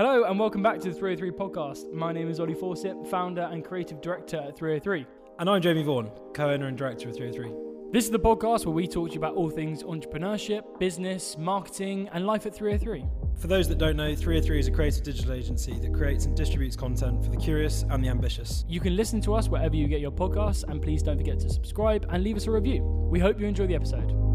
[0.00, 1.92] Hello and welcome back to the 303 podcast.
[1.92, 5.06] My name is Ollie Fawcett, founder and creative director at 303.
[5.38, 7.92] And I'm Jamie Vaughan, co-owner and director of 303.
[7.92, 12.08] This is the podcast where we talk to you about all things entrepreneurship, business, marketing,
[12.14, 13.04] and life at 303.
[13.38, 16.76] For those that don't know, 303 is a creative digital agency that creates and distributes
[16.76, 18.64] content for the curious and the ambitious.
[18.70, 21.50] You can listen to us wherever you get your podcasts, and please don't forget to
[21.50, 22.84] subscribe and leave us a review.
[22.84, 24.29] We hope you enjoy the episode.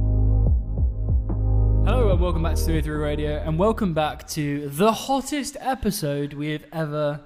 [1.86, 6.50] Hello and welcome back to 303 Radio, and welcome back to the hottest episode we
[6.50, 7.22] have ever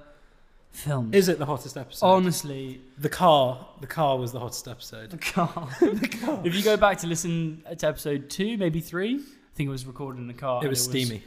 [0.70, 1.14] filmed.
[1.14, 2.04] Is it the hottest episode?
[2.04, 3.66] Honestly, the car.
[3.80, 5.12] The car was the hottest episode.
[5.12, 5.66] the car.
[5.80, 6.42] the car.
[6.44, 9.86] If you go back to listen to episode two, maybe three, I think it was
[9.86, 10.58] recorded in the car.
[10.58, 11.22] It and was steamy.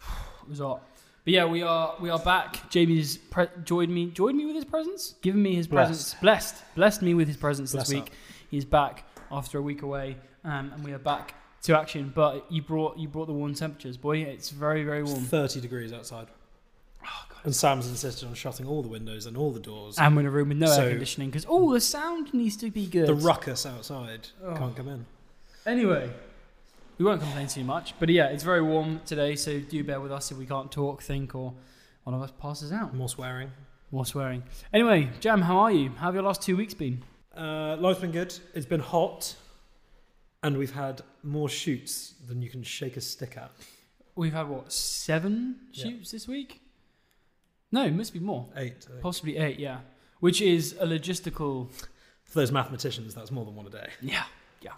[0.44, 0.80] It was hot.
[1.24, 2.70] But yeah, we are we are back.
[2.70, 7.02] Jamie's pre- joined me joined me with his presence, given me his presence, blessed blessed
[7.02, 8.12] me with his presence Bless this week.
[8.48, 12.12] He's back after a week away, um, and we are back to action.
[12.14, 14.18] But you brought you brought the warm temperatures, boy.
[14.18, 15.24] It's very very It's warm.
[15.24, 16.26] 30 degrees outside.
[17.02, 17.38] Oh, God.
[17.44, 19.96] And Sam's insisted on shutting all the windows and all the doors.
[19.98, 22.56] And we're in a room with no So- air conditioning because oh, the sound needs
[22.58, 23.06] to be good.
[23.06, 24.54] the ruckus outside Oh.
[24.54, 25.06] can't come in.
[25.66, 26.10] Anyway,
[26.98, 27.94] we won't complain too much.
[27.98, 31.02] But yeah, it's very warm today, so do bear with us if we can't talk,
[31.02, 31.54] think, or
[32.04, 32.94] one of us passes out.
[32.94, 33.50] More swearing.
[33.90, 34.42] More swearing.
[34.72, 35.90] Anyway, Jam, how are you?
[35.90, 37.02] How have your last two weeks been?
[37.36, 38.38] Uh, life's been good.
[38.54, 39.34] It's been hot.
[40.42, 43.50] And we've had more shoots than you can shake a stick at.
[44.16, 45.84] We've had what seven Yeah.
[45.84, 46.62] shoots this week?
[47.72, 48.48] No, it must be more.
[48.56, 48.84] Eight.
[48.86, 49.02] I think.
[49.02, 49.58] Possibly eight.
[49.58, 49.80] Yeah,
[50.20, 51.70] which is a logistical.
[52.24, 53.88] For those mathematicians, that's more than one a day.
[54.00, 54.24] Yeah,
[54.62, 54.72] yeah,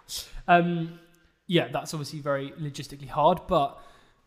[0.47, 0.99] um,
[1.47, 1.67] yeah.
[1.69, 3.79] That's obviously very logistically hard, but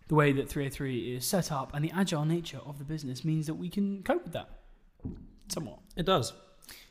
[0.09, 3.47] the way that 303 is set up and the agile nature of the business means
[3.47, 4.49] that we can cope with that
[5.49, 5.81] somewhat.
[5.97, 6.33] It does.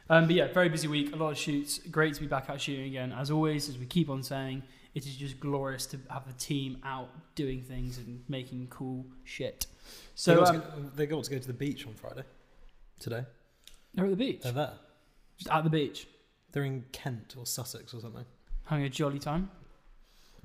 [0.10, 1.80] Um, but yeah, very busy week, a lot of shoots.
[1.90, 3.12] Great to be back out shooting again.
[3.12, 4.62] As always, as we keep on saying,
[4.94, 9.66] it is just glorious to have a team out doing things and making cool shit.
[10.14, 11.94] So So they, got um, to go, they got to go to the beach on
[11.96, 12.24] Friday.
[13.00, 13.24] Today.
[13.94, 14.74] they're at the beach, They're there.
[15.38, 16.08] just at the beach,
[16.52, 18.24] They're in Kent or Sussex or something.
[18.68, 19.50] having a jolly time.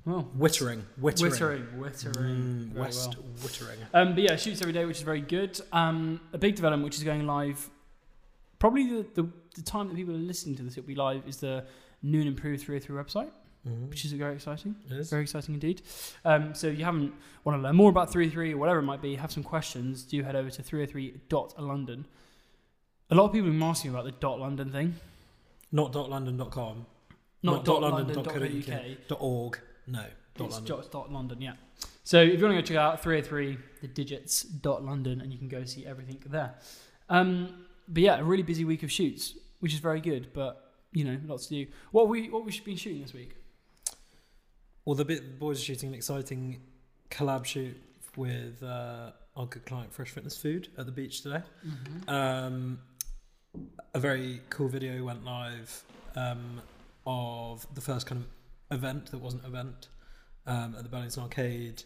[0.05, 0.81] Well, Wittering.
[0.99, 1.29] Wittering.
[1.31, 2.71] wittering, wittering.
[2.71, 3.25] Mm, West well.
[3.43, 3.77] Wittering.
[3.93, 5.61] Um, but yeah, shoots every day, which is very good.
[5.71, 7.69] Um, a big development which is going live.
[8.61, 11.37] Probably the, the, the time that people are listening to this, it'll be live, is
[11.37, 11.65] the
[12.03, 13.31] new and improved 303 website,
[13.67, 13.89] Mhm.
[13.89, 14.75] which is very exciting.
[14.85, 15.09] It is.
[15.09, 15.81] Very exciting indeed.
[16.23, 17.11] Um, so if you haven't
[17.43, 20.21] want to learn more about 303 or whatever it might be, have some questions, do
[20.21, 22.05] head over to 303.london.
[23.09, 24.93] A lot of people have been asking about the dot London thing.
[25.71, 26.85] Not dot .london.com.
[27.43, 29.07] Not, Not dot dot London, London dot co dot UK.
[29.07, 29.59] Dot .org.
[29.87, 30.05] No.
[30.35, 30.83] Dot It's London.
[30.91, 31.53] dot London, yeah.
[32.03, 35.39] So if you want to go check out 303, the digits dot London, and you
[35.39, 36.55] can go see everything there.
[37.09, 40.33] Um, but yeah, a really busy week of shoots, which is very good.
[40.33, 41.71] But you know, lots to do.
[41.91, 43.35] What we what we should be shooting this week?
[44.85, 46.61] Well, the bit, the boys are shooting an exciting
[47.11, 47.77] collab shoot
[48.17, 51.41] with uh, our good client Fresh Fitness Food at the beach today.
[52.07, 52.79] Um,
[53.93, 55.83] a very cool video went live
[56.15, 56.61] um,
[57.05, 58.23] of the first kind
[58.69, 59.89] of event that wasn't event
[60.47, 61.83] um, at the Burlington Arcade.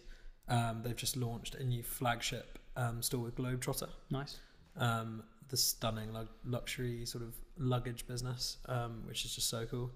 [0.48, 4.38] Um, they've just launched a new flagship um, store with Globetrotter, Nice.
[4.78, 9.92] um, the stunning lu- luxury sort of luggage business, um, which is just so cool.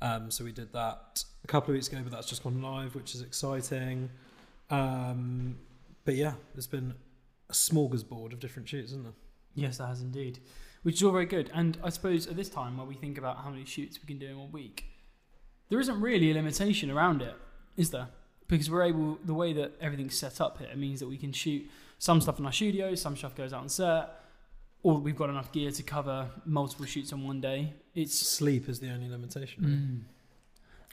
[0.00, 2.94] Um, so we did that a couple of weeks ago, but that's just gone live,
[2.94, 4.10] which is exciting.
[4.70, 5.58] Um,
[6.04, 6.94] but yeah, there's been
[7.48, 9.12] a smorgasbord of different shoots, isn't there?
[9.54, 10.40] Yes, that has indeed.
[10.82, 11.50] Which is all very good.
[11.52, 14.18] And I suppose at this time, where we think about how many shoots we can
[14.18, 14.84] do in one week,
[15.68, 17.34] there isn't really a limitation around it,
[17.76, 18.08] is there?
[18.46, 21.32] Because we're able, the way that everything's set up here, it means that we can
[21.32, 24.08] shoot some stuff in our studio, some stuff goes out on set,
[24.82, 27.74] or we've got enough gear to cover multiple shoots on one day.
[27.94, 30.06] It's Sleep is the only limitation,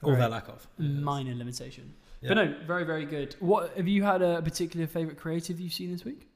[0.03, 0.19] mm, or Right.
[0.19, 0.68] their lack of.
[0.78, 1.94] Minor limitation.
[2.22, 2.29] Yeah.
[2.29, 3.35] But no, very, very good.
[3.40, 6.28] What have you had a particular favourite creative you've seen this week?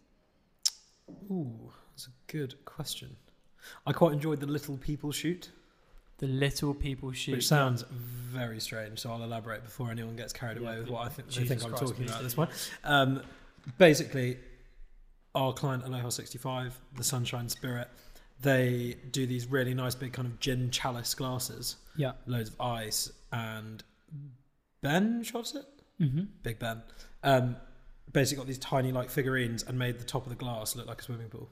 [1.32, 3.16] Ooh, that's a good question.
[3.86, 5.50] I quite enjoyed the little people shoot,
[6.20, 7.34] The Little People Shoot.
[7.34, 9.00] which sounds very strange.
[9.00, 11.64] So I'll elaborate before anyone gets carried away Yeah, with what I think they think
[11.64, 12.50] I'm talking about at this point.
[12.84, 13.22] Um,
[13.78, 14.38] basically,
[15.36, 17.88] our client Aloha 65, the Sunshine Spirit,
[18.42, 22.14] they do these really nice big kind of gin chalice glasses, Yeah.
[22.26, 23.84] loads of ice, and
[24.82, 25.66] Ben shots it.
[26.02, 26.24] Mm-hmm.
[26.44, 26.82] Big Ben.
[27.24, 27.58] Um,
[28.12, 31.02] basically got these tiny like figurines and made the top of the glass look like
[31.02, 31.50] a swimming pool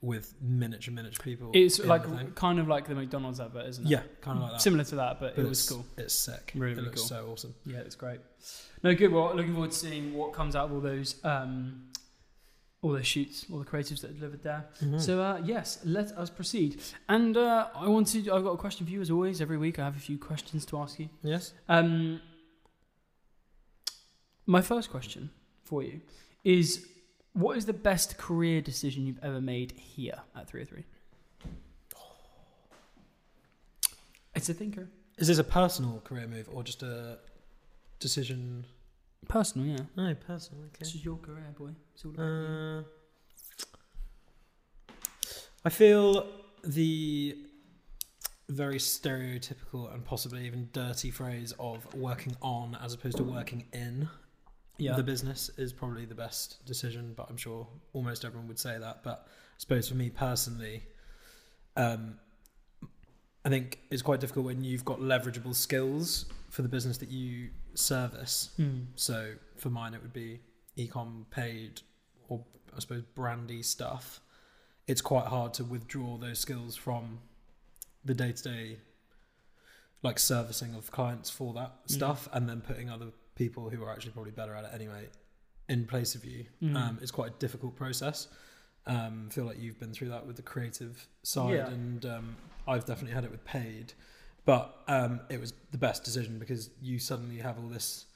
[0.00, 1.50] with miniature miniature people.
[1.54, 2.04] It's like
[2.36, 3.90] kind of like the McDonald's advert, isn't it?
[3.90, 4.62] yeah, kind of like that.
[4.62, 5.84] Similar to that, but, But it was cool.
[5.96, 6.52] It's sick.
[6.54, 7.08] Really, it really looks cool.
[7.08, 7.54] so awesome.
[7.66, 8.20] Yeah, it's great.
[8.84, 9.10] No, good.
[9.12, 11.88] Well, looking forward to seeing what comes out of all those, um,
[12.80, 14.66] all those shoots, all the creatives that are delivered there.
[14.82, 14.98] Mm-hmm.
[14.98, 16.80] So uh, yes, let us proceed.
[17.08, 19.40] And uh, I wanted, I've got a question for you as always.
[19.40, 21.08] Every week, I have a few questions to ask you.
[21.22, 22.20] yes, Um,
[24.46, 25.30] my first question
[25.64, 26.00] for you
[26.44, 26.86] is
[27.32, 30.84] what is the best career decision you've ever made here at 303?
[34.34, 34.88] It's a thinker.
[35.18, 37.18] Is this a personal career move or just a
[37.98, 38.64] decision?
[39.26, 39.84] Personal, yeah.
[39.96, 40.62] No, personal.
[40.78, 40.98] This Okay.
[40.98, 41.72] is your career, boy.
[41.94, 42.28] It's all about you.
[42.28, 42.82] Uh,
[45.64, 46.26] I feel
[46.64, 47.36] the
[48.48, 54.08] very stereotypical and possibly even dirty phrase of working on as opposed to working in
[54.78, 54.94] yeah.
[54.94, 59.02] the business is probably the best decision, but I'm sure almost everyone would say that.
[59.02, 60.84] But I suppose for me personally,
[61.76, 62.18] um,
[63.44, 67.50] I think it's quite difficult when you've got leverageable skills for the business that you
[67.78, 68.50] service.
[68.56, 68.80] Hmm.
[68.96, 70.40] So for mine, it would be
[70.76, 71.80] ecom paid
[72.28, 72.44] or
[72.76, 74.20] I suppose brandy stuff.
[74.86, 77.20] It's quite hard to withdraw those skills from
[78.04, 78.78] the day to day,
[80.02, 81.90] like servicing of clients for that Mm.
[81.90, 85.08] stuff, and then putting other people who are actually probably better at it anyway
[85.68, 86.46] in place of you.
[86.62, 86.76] Mm.
[86.76, 88.28] Um, it's quite a difficult process.
[88.86, 91.66] Um, feel like you've been through that with the creative side, Yeah.
[91.68, 92.36] and um,
[92.66, 93.92] I've definitely had it with paid.
[94.48, 98.06] But um, it was the best decision because you suddenly have all this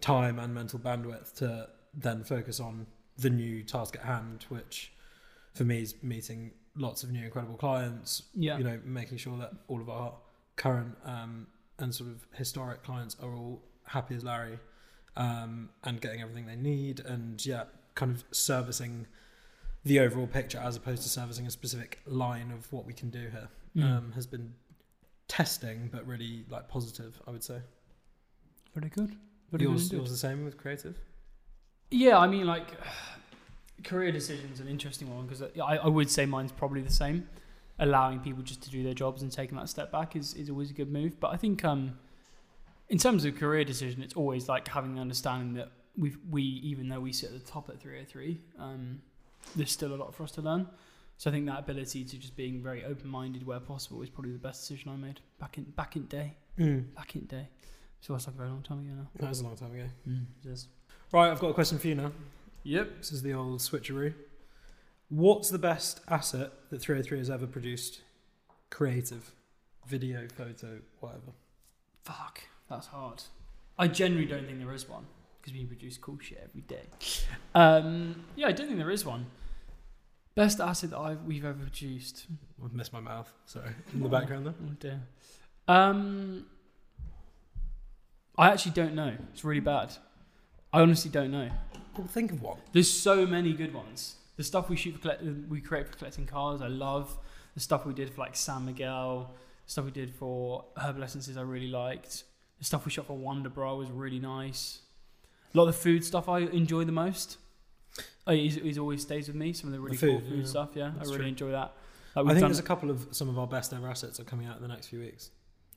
[0.00, 4.92] time and mental bandwidth to then focus on the new task at hand, which
[5.54, 8.24] for me is meeting lots of new incredible clients.
[8.34, 8.58] Yeah.
[8.58, 10.14] You know, making sure that all of our
[10.56, 11.46] current um,
[11.78, 14.58] and sort of historic clients are all happy as Larry,
[15.16, 17.62] um, and getting everything they need, and yeah,
[17.94, 19.06] kind of servicing
[19.84, 23.28] the overall picture as opposed to servicing a specific line of what we can do
[23.30, 23.84] here Mm.
[23.84, 24.54] um, has been
[25.28, 27.20] testing, but really like positive.
[27.26, 27.58] I would say.
[28.74, 29.16] Very good.
[29.50, 29.98] Very Yours, good.
[29.98, 30.98] yours the same with creative.
[31.90, 32.66] Yeah, I mean, like,
[33.84, 37.28] career decisions an interesting one because I, I would say mine's probably the same.
[37.78, 40.70] Allowing people just to do their jobs and taking that step back is, is always
[40.70, 41.20] a good move.
[41.20, 41.98] But I think, um,
[42.88, 46.88] in terms of career decision, it's always like having the understanding that we we even
[46.88, 49.00] though we sit at the top at 303, um,
[49.54, 50.66] there's still a lot for us to learn.
[51.18, 54.32] So I think that ability to just being very open minded where possible is probably
[54.32, 56.34] the best decision I made back in back in day.
[56.94, 57.48] Back in day.
[58.00, 59.08] So that's like a very long time ago now.
[59.18, 59.86] That was a long time ago.
[60.44, 60.68] It is.
[61.12, 62.12] Right, I've got a question for you now.
[62.64, 62.98] Yep.
[62.98, 64.12] This is the old switcheroo.
[65.08, 68.00] What's the best asset that 303 has ever produced?
[68.70, 69.30] Creative,
[69.86, 71.32] video, photo, whatever.
[72.02, 73.22] Fuck, that's hard.
[73.78, 75.06] I generally don't think there is one
[75.40, 76.86] because we produce cool shit every day.
[77.54, 79.26] Um, yeah, I don't think there is one.
[80.36, 82.26] Best asset that I've, we've ever produced.
[82.62, 83.32] I've missed my mouth.
[83.46, 83.70] Sorry.
[83.94, 84.54] In the background there.
[84.62, 85.00] Oh dear.
[85.66, 86.44] Um,
[88.36, 89.14] I actually don't know.
[89.32, 89.94] It's really bad.
[90.74, 91.48] I honestly don't know.
[91.96, 92.58] Well, think of one.
[92.72, 94.16] There's so many good ones.
[94.36, 97.18] The stuff we shoot for collect- we create for collecting cars, I love.
[97.54, 99.30] The stuff we did for like San Miguel,
[99.64, 102.24] the stuff we did for Herbal Essences, I really liked.
[102.58, 104.80] The stuff we shot for Wonder Bra was really nice.
[105.54, 107.38] A lot of the food stuff I enjoy the most.
[108.26, 109.52] Oh, he's, he's always stays with me.
[109.52, 110.44] Some of the really food, cool food yeah.
[110.44, 111.28] stuff, yeah, That's I really true.
[111.28, 111.72] enjoy that.
[112.14, 114.18] Like I we've think done- there's a couple of some of our best ever assets
[114.20, 115.30] are coming out in the next few weeks.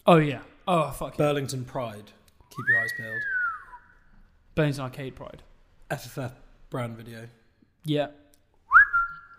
[0.08, 1.18] oh yeah, oh fuck, yeah.
[1.18, 2.12] Burlington Pride.
[2.50, 3.22] Keep your eyes peeled.
[4.56, 5.44] Bones Arcade Pride.
[5.92, 6.32] FFF
[6.70, 7.28] brand video.
[7.86, 8.08] Yeah.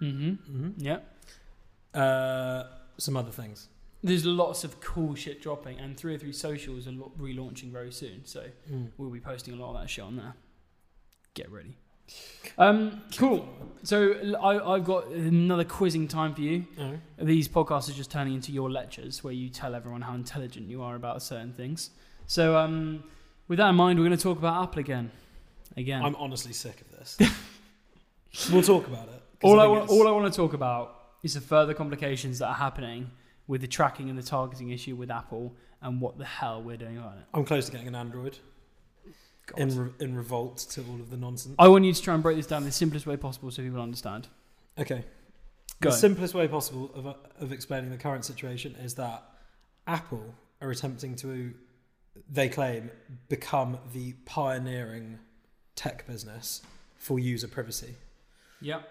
[0.00, 0.38] Mhm.
[0.46, 0.98] hmm Yeah.
[1.92, 2.64] Uh,
[2.98, 3.68] some other things.
[4.02, 8.46] There's lots of cool shit dropping, and 303 Socials are lo- relaunching very soon, so
[8.72, 8.92] Mm.
[8.96, 10.34] we'll be posting a lot of that shit on there.
[11.34, 11.76] Get ready.
[12.58, 13.48] Um, cool.
[13.82, 16.66] So I, have got another quizzing time for you.
[16.78, 16.98] Oh.
[17.18, 20.82] These podcasts are just turning into your lectures, where you tell everyone how intelligent you
[20.82, 21.90] are about certain things.
[22.26, 23.04] So um,
[23.48, 25.10] with that in mind, we're going to talk about Apple again.
[25.76, 26.02] Again.
[26.04, 27.18] I'm honestly sick of this.
[28.52, 29.22] we'll talk about it.
[29.42, 32.54] all I, want, all I want to talk about is the further complications that are
[32.54, 33.10] happening
[33.46, 35.52] with the tracking and the targeting issue with Apple,
[35.82, 37.24] and what the hell we're doing about it.
[37.34, 38.38] I'm close to getting an Android.
[39.56, 41.54] In re- in revolt to all of the nonsense.
[41.58, 43.80] I want you to try and break this down the simplest way possible so people
[43.80, 44.28] understand.
[44.78, 45.04] Okay.
[45.80, 45.90] Go.
[45.90, 49.24] The simplest way possible of, uh, of explaining the current situation is that
[49.86, 51.54] Apple are attempting to,
[52.30, 52.90] they claim,
[53.28, 55.18] become the pioneering
[55.76, 56.62] tech business
[56.96, 57.94] for user privacy.
[58.60, 58.88] Yep.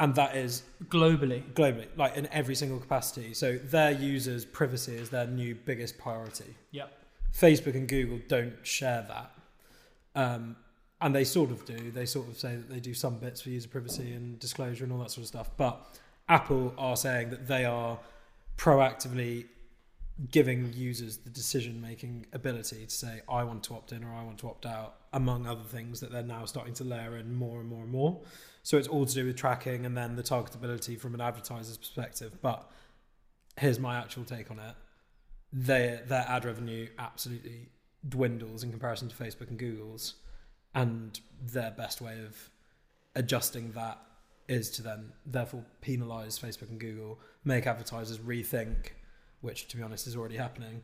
[0.00, 1.42] And that is Globally.
[1.54, 3.32] globally, like in every single capacity.
[3.32, 6.54] So their users' privacy is their new biggest priority.
[6.72, 6.92] Yep.
[7.34, 9.33] Facebook and Google don't share that.
[10.14, 10.56] Um,
[11.00, 11.90] and they sort of do.
[11.90, 14.92] They sort of say that they do some bits for user privacy and disclosure and
[14.92, 15.50] all that sort of stuff.
[15.56, 15.84] But
[16.28, 17.98] Apple are saying that they are
[18.56, 19.46] proactively
[20.30, 24.22] giving users the decision making ability to say, I want to opt in or I
[24.22, 27.60] want to opt out, among other things that they're now starting to layer in more
[27.60, 28.22] and more and more.
[28.62, 32.38] So it's all to do with tracking and then the targetability from an advertiser's perspective.
[32.40, 32.70] But
[33.58, 34.74] here's my actual take on it
[35.54, 37.68] their their ad revenue absolutely
[38.08, 40.14] dwindles in comparison to Facebook and Google's,
[40.74, 42.50] and their best way of
[43.14, 43.98] adjusting that
[44.48, 48.90] is to then therefore penalize Facebook and Google, make advertisers rethink,
[49.40, 50.82] which to be honest is already happening.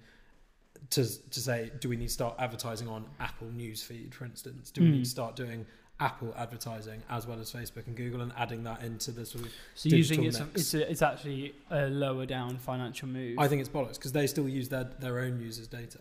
[0.90, 4.70] To to say, do we need to start advertising on Apple Newsfeed, for instance?
[4.70, 4.92] Do we Mm.
[4.92, 5.66] need to start doing
[5.98, 9.52] Apple advertising as well as Facebook and Google and adding that into the sort of
[9.74, 13.38] So you think it's a, it's a, it's actually a lower down financial move?
[13.38, 15.98] I think it's bollocks because they still use their their own users' data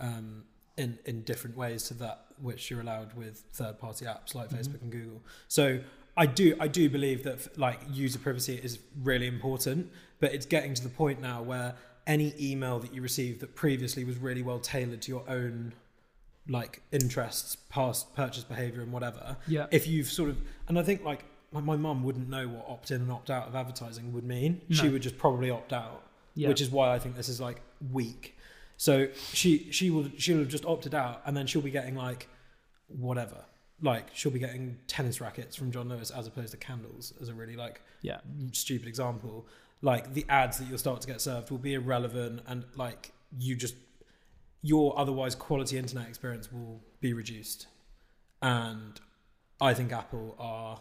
[0.00, 0.44] um,
[0.76, 4.58] in in different ways to that which you're allowed with third party apps like Mhm.
[4.58, 5.22] Facebook and Google.
[5.48, 5.80] So
[6.16, 10.74] I do I do believe that like user privacy is really important, but it's getting
[10.74, 11.74] to the point now where
[12.06, 15.74] any email that you receive that previously was really well tailored to your own
[16.48, 19.66] like interests, past purchase behavior, and whatever, yeah.
[19.72, 23.00] if you've sort of and I think like my, mum wouldn't know what opt in
[23.00, 24.60] and opt out of advertising would mean.
[24.70, 26.02] She would just probably opt out,
[26.34, 26.48] yeah.
[26.48, 27.62] which is why I think this is like
[27.92, 28.35] weak.
[28.76, 32.28] So she she will she'll have just opted out and then she'll be getting like
[32.88, 33.44] whatever.
[33.80, 37.34] Like she'll be getting tennis rackets from John Lewis as opposed to candles as a
[37.34, 38.18] really like yeah.
[38.52, 39.46] stupid example.
[39.82, 43.54] Like the ads that you'll start to get served will be irrelevant and like you
[43.54, 43.76] just
[44.62, 47.66] your otherwise quality internet experience will be reduced.
[48.42, 49.00] And
[49.60, 50.80] I think Apple are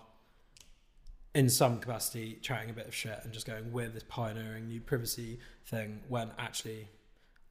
[1.34, 4.80] in some capacity chatting a bit of shit and just going we're this pioneering new
[4.80, 6.88] privacy thing when actually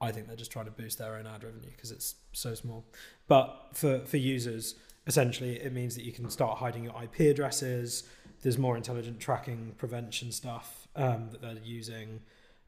[0.04, 2.84] I think they're just trying to boost their own ad revenue because it's so small.
[3.26, 4.74] But for for users,
[5.06, 8.04] essentially it means that you can start hiding your IP addresses.
[8.42, 12.20] There's more intelligent tracking prevention stuff um, that they're using.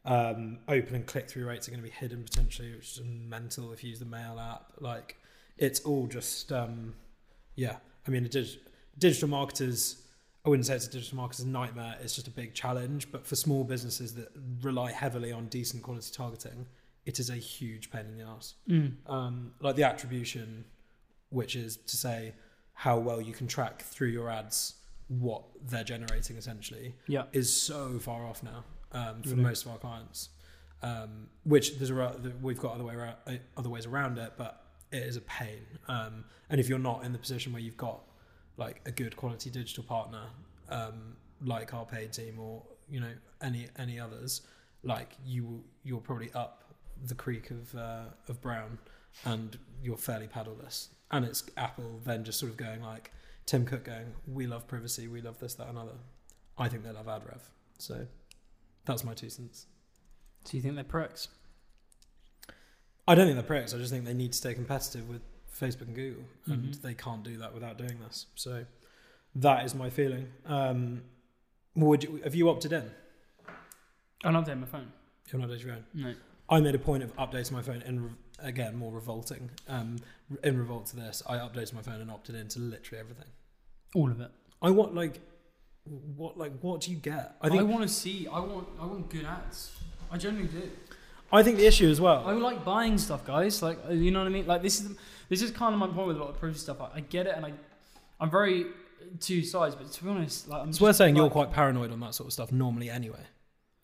[0.05, 3.73] Um, open and click through rates are going to be hidden potentially, which is mental
[3.73, 4.73] if you use the mail app.
[4.81, 5.16] Like
[5.59, 6.95] it's all just um,
[7.55, 7.76] yeah.
[8.07, 8.59] I mean, dig-
[8.99, 10.02] digital marketers.
[10.45, 11.97] I wouldn't say it's a digital marketer's nightmare.
[12.00, 13.11] It's just a big challenge.
[13.11, 14.28] But for small businesses that
[14.62, 16.66] rely heavily on decent quality targeting,
[17.06, 18.54] it is a huge pain in the ass.
[18.68, 18.92] Mm.
[19.06, 20.64] Um, like the attribution,
[21.30, 22.34] which is to say
[22.75, 24.75] how well you can track through your ads
[25.08, 27.25] what they're generating essentially Yeah.
[27.32, 29.42] is so far off now um, for Really?
[29.42, 30.30] most of our clients.
[30.82, 34.62] Um, which there's a we've got other way around, uh, other ways around it, but
[34.92, 35.64] it is a pain.
[35.88, 38.00] Um, and if you're not in the position where you've got
[38.58, 40.25] like a good quality digital partner,
[40.68, 44.42] um, like our paid team or you know any any others,
[44.82, 46.65] like you you're probably up
[47.04, 48.78] the creek of uh, of brown,
[49.24, 50.88] and you're fairly paddleless.
[51.10, 53.12] And it's Apple then just sort of going like
[53.46, 55.92] Tim Cook going, we love privacy, we love this, that, and other.
[56.58, 57.38] I think they love AdRev.
[57.78, 58.06] So
[58.86, 59.66] that's my two cents.
[60.44, 61.28] Do you think they're pricks?
[63.06, 63.72] I don't think they're pricks.
[63.72, 65.22] I just think they need to stay competitive with
[65.54, 66.82] Facebook and Google, and Mhm.
[66.82, 68.26] they can't do that without doing this.
[68.34, 68.66] So
[69.36, 70.32] that is my feeling.
[70.44, 71.02] Um,
[71.76, 72.90] would you, have you opted in?
[74.24, 74.92] I don't update my phone.
[75.30, 75.86] You're not your own.
[75.94, 76.14] No.
[76.48, 79.50] I made a point of updating my phone, and re- again, more revolting.
[79.68, 79.96] Um,
[80.42, 83.28] in revolt to this, I updated my phone and opted into literally everything.
[83.94, 84.30] All of it.
[84.62, 85.20] I want like,
[86.16, 87.36] what like what do you get?
[87.40, 88.26] I think I, want to see.
[88.28, 88.68] I want.
[88.80, 89.76] I want good ads.
[90.10, 90.70] I generally do.
[91.32, 92.24] I think the issue as well.
[92.26, 93.60] I like buying stuff, guys.
[93.62, 94.46] Like, uh, you know what I mean?
[94.46, 94.96] Like, this is
[95.28, 96.80] this is kind of my point with a lot of privacy stuff.
[96.80, 97.52] I, I get it, and I,
[98.20, 98.66] I'm very
[99.20, 99.74] two sides.
[99.74, 102.14] But to be honest, like, I'm It's just, worth saying you're quite paranoid on that
[102.14, 103.24] sort of stuff normally anyway.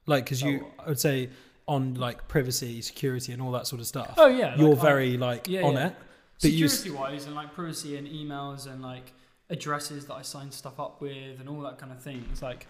[0.07, 1.31] Like, because you, I would say,
[1.67, 5.17] on like privacy, security, and all that sort of stuff, Oh yeah, you're like, very
[5.17, 5.89] like yeah, on yeah.
[5.89, 5.97] it.
[6.41, 9.13] But you, security wise and like privacy and emails and like
[9.49, 12.25] addresses that I sign stuff up with and all that kind of thing.
[12.33, 12.67] It's like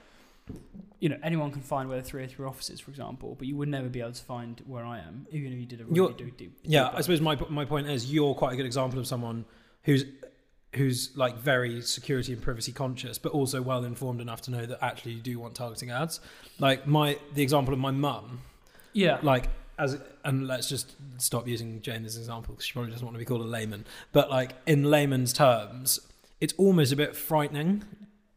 [0.99, 3.69] you know anyone can find where the 303 office is, for example, but you would
[3.69, 6.31] never be able to find where I am, even if you did a really do,
[6.31, 9.45] do, yeah, I suppose my my point is you're quite a good example of someone
[9.85, 10.05] who's
[10.75, 14.79] who's like very security and privacy conscious, but also well informed enough to know that
[14.83, 16.21] actually you do want targeting ads.
[16.59, 18.41] Like my the example of my mum,
[18.93, 22.93] yeah, like as and let's just stop using Jane as an example because she probably
[22.93, 23.85] doesn't want to be called a layman.
[24.13, 26.01] But like in layman's terms,
[26.41, 27.85] it's almost a bit frightening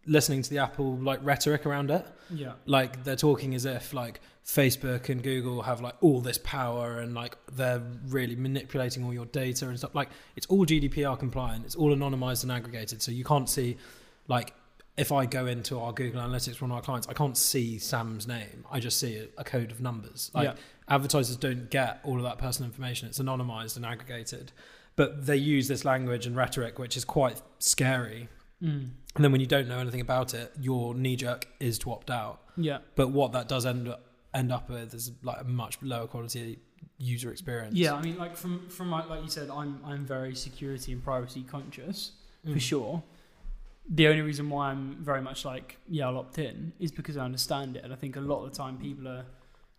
[0.07, 2.05] listening to the Apple like rhetoric around it.
[2.29, 6.99] yeah, Like they're talking as if like Facebook and Google have like all this power
[6.99, 9.95] and like they're really manipulating all your data and stuff.
[9.95, 11.65] Like it's all GDPR compliant.
[11.65, 13.77] It's all anonymized and aggregated, so you can't see
[14.27, 14.53] like
[14.97, 18.27] if I go into our Google Analytics one of our clients, I can't see Sam's
[18.27, 18.65] name.
[18.71, 20.31] I just see a, a code of numbers.
[20.33, 20.53] Like yeah,
[20.87, 23.07] advertisers don't get all of that personal information.
[23.09, 24.51] It's anonymized and aggregated.
[24.95, 28.29] But they use this language and rhetoric, which is quite scary.
[28.63, 28.89] mm.
[29.15, 32.09] And then when you don't know anything about it, your knee jerk is to opt
[32.09, 32.41] out.
[32.57, 34.01] yeah, But what that does end up,
[34.33, 36.59] end up with is like a much lower quality
[36.97, 37.75] user experience.
[37.75, 37.93] yeah.
[37.93, 41.43] I mean, like from from like, like you said, I'm I'm very security and privacy
[41.43, 42.11] conscious
[42.47, 42.53] Mm.
[42.53, 43.03] for sure.
[43.89, 47.25] The only reason why I'm very much like yeah, I'll opt in is because I
[47.25, 49.25] understand it, and I think a lot of the time people are.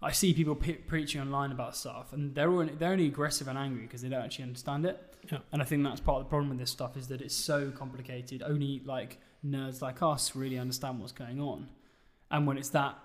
[0.03, 3.59] I see people pe preaching online about stuff, and they're only, they're only aggressive and
[3.59, 5.03] angry because they don't actually understand it.
[5.33, 5.39] Yeah.
[5.53, 7.71] And I think that's part of the problem with this stuff is that it's so
[7.71, 8.43] complicated.
[8.43, 11.69] Only like nerds like us really understand what's going on.
[12.31, 12.97] And when it's that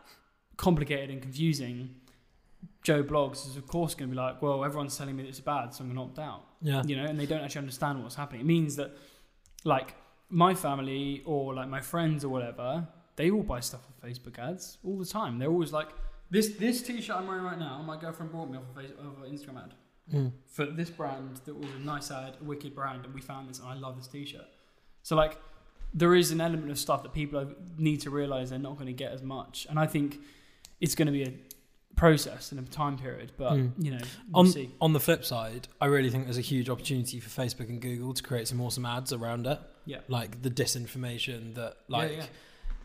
[0.57, 1.95] complicated and confusing,
[2.83, 5.39] Joe Bloggs is of course going to be like, well, everyone's telling me that it's
[5.39, 6.43] bad, so I'm going to opt out.
[6.61, 6.83] Yeah.
[6.85, 8.41] You know, and they don't actually understand what's happening.
[8.41, 8.91] It means that,
[9.63, 9.95] like,
[10.31, 14.77] my family or like my friends or whatever, they all buy stuff on Facebook ads
[14.83, 15.37] all the time.
[15.37, 15.89] They're always like,
[16.29, 19.23] this this T-shirt I'm wearing right now, my girlfriend bought me off of, Facebook, off
[19.25, 19.73] of Instagram ad
[20.11, 20.31] Mm.
[20.47, 23.59] for this brand that was a nice ad, a wicked brand, and we found this,
[23.59, 24.47] and I love this T-shirt.
[25.03, 25.37] So like,
[25.93, 27.45] there is an element of stuff that people
[27.77, 30.19] need to realize they're not going to get as much, and I think
[30.81, 31.33] it's going to be a
[31.95, 33.31] process and a time period.
[33.37, 33.71] But Mm.
[33.77, 33.99] you know,
[34.31, 34.71] we'll On, see.
[34.81, 38.13] on the flip side, I really think there's a huge opportunity for Facebook and Google
[38.13, 39.59] to create some awesome ads around it.
[39.85, 39.99] Yeah.
[40.07, 42.25] Like the disinformation that like yeah.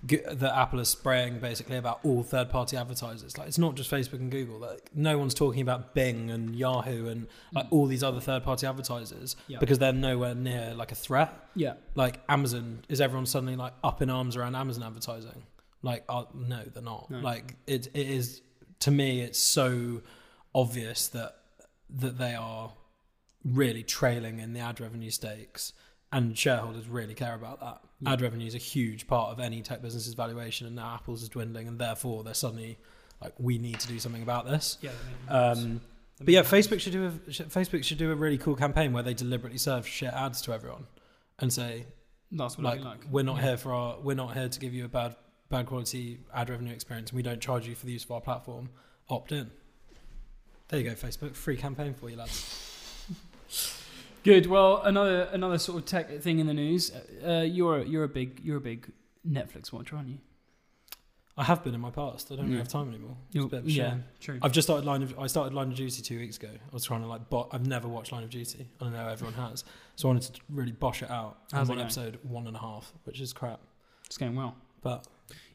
[0.04, 3.36] G- that Apple is spraying basically about all third party advertisers.
[3.38, 4.58] Like it's not just Facebook and Google.
[4.58, 7.72] Like no one's talking about Bing and Yahoo and like Mm.
[7.72, 9.58] all these other third party advertisers Yeah.
[9.58, 11.34] because they're nowhere near like a threat.
[11.54, 15.42] Yeah, Like Amazon, is everyone suddenly like up in arms around Amazon advertising?
[15.82, 17.10] Like, uh, no, they're not.
[17.10, 17.20] No.
[17.20, 18.42] Like it, it is
[18.80, 20.02] to me, it's so
[20.54, 21.36] obvious that
[21.90, 22.72] that they are
[23.44, 25.72] really trailing in the ad revenue stakes,
[26.16, 27.80] and shareholders really care about that.
[28.00, 28.12] Yeah.
[28.12, 31.28] Ad revenue is a huge part of any tech business's valuation, and now Apple's is
[31.28, 32.78] dwindling, and therefore they're suddenly
[33.22, 34.78] like, we need to do something about this.
[34.80, 34.90] yeah.
[34.90, 35.66] that makes sense.
[35.66, 35.80] Um,
[36.18, 36.40] but yeah.
[36.42, 39.86] Facebook should do a Facebook should do a really cool campaign where they deliberately serve
[39.86, 40.86] shit ads to everyone,
[41.38, 41.86] and say
[42.32, 43.00] That's what like, like.
[43.10, 43.42] we're not Yeah.
[43.48, 45.14] here for our we're not here to give you a bad
[45.50, 48.20] bad quality ad revenue experience, and we don't charge you for the use of our
[48.22, 48.70] platform.
[49.10, 49.50] Opt in.
[50.68, 51.34] There you go, Facebook.
[51.34, 52.62] Free campaign for you, lads.
[54.26, 54.46] Good.
[54.46, 56.90] Well, another another sort of tech thing in the news.
[57.24, 58.90] Uh, you're a, you're a big you're a big
[59.24, 60.18] Netflix watcher, aren't you?
[61.36, 62.32] I have been in my past.
[62.32, 63.16] I don't really have time anymore.
[63.32, 64.40] It's a bit of a yeah, true.
[64.42, 66.48] I've just started Line of I started Line of Duty two weeks ago.
[66.50, 67.50] I was trying to like bot.
[67.52, 68.66] I've never watched Line of Duty.
[68.80, 69.62] I know everyone has,
[69.94, 71.38] so I wanted to really bosh it out.
[71.52, 73.60] How's on episode one and a half, which is crap.
[74.06, 74.56] It's going well.
[74.82, 75.06] But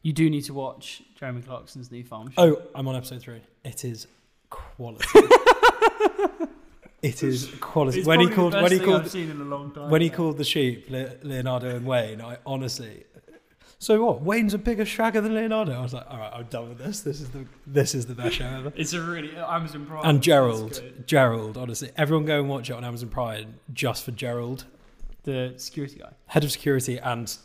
[0.02, 2.42] You do need to watch Jeremy Clarkson's new farm show.
[2.42, 3.42] oh, I'm on episode three.
[3.66, 4.08] It is
[4.50, 5.20] quality.
[7.02, 8.00] it is quality.
[8.00, 9.90] It's when he called when he called I've seen in a long time.
[9.90, 13.06] when he called the sheep Leonardo and Wayne, I honestly.
[13.80, 14.22] So what?
[14.22, 15.72] Wayne's a bigger shagger than Leonardo.
[15.74, 17.00] I was like, all right, I'm done with this.
[17.02, 18.72] This is the this is the best show ever.
[18.76, 20.06] it's a really Amazon Prime.
[20.06, 20.84] And Gerald.
[21.08, 24.66] Gerald, honestly, everyone go and watch it on Amazon Prime just for Gerald,
[25.24, 26.12] the security guy.
[26.28, 27.36] head of security and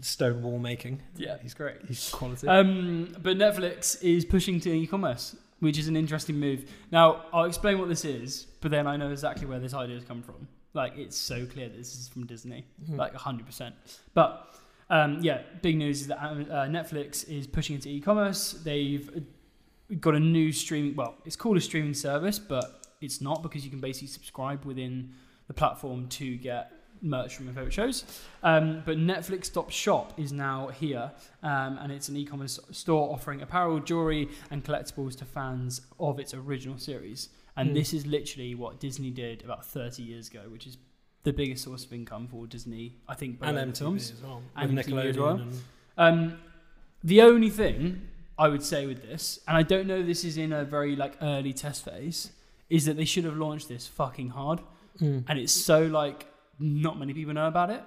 [0.00, 1.02] stone wall making.
[1.16, 1.76] Yeah, he's great.
[1.86, 2.48] He's quality.
[2.48, 6.70] Um, but Netflix is pushing to e-commerce, which is an interesting move.
[6.92, 10.04] Now, I'll explain what this is, but then I know exactly where this idea has
[10.04, 10.46] come from.
[10.74, 12.96] Like, it's so clear that this is from Disney, Hmm.
[12.96, 13.72] like 100%.
[14.14, 14.54] But
[14.90, 18.52] um, yeah, big news is that uh, Netflix is pushing into e-commerce.
[18.52, 20.94] They've uh, got a new streaming.
[20.94, 25.12] Well, it's called a streaming service, but it's not because you can basically subscribe within
[25.48, 28.04] the platform to get merch from your favorite shows.
[28.42, 31.10] Um, but Netflix Stop Shop is now here,
[31.42, 36.34] um, and it's an e-commerce store offering apparel, jewelry, and collectibles to fans of its
[36.34, 37.28] original series.
[37.56, 37.74] And Hmm.
[37.74, 40.76] this is literally what Disney did about 30 years ago, which is
[41.22, 44.10] the biggest source of income for Disney, I think, and MTV films.
[44.12, 44.42] as well.
[44.54, 45.40] And MTV Nickelodeon as well.
[45.40, 45.62] and
[45.98, 46.38] Um,
[47.02, 50.52] the only thing I would say with this, and I don't know this is in
[50.52, 52.32] a very like early test phase,
[52.68, 54.60] is that they should have launched this fucking hard,
[55.00, 55.24] Mm.
[55.28, 56.26] and it's so like
[56.58, 57.82] not many people know about it.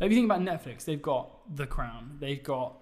[0.00, 2.76] Like, if you think about Netflix, they've got The Crown, they've got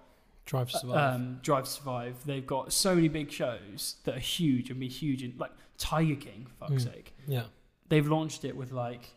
[0.45, 1.15] Drive to Survive.
[1.15, 4.87] um, Drive to Survive, they've got so many big shows that are huge and be
[4.87, 6.93] huge in like Tiger King, for fuck's Mm.
[6.93, 7.13] sake.
[7.27, 7.43] yeah.
[7.89, 9.15] They've launched it with like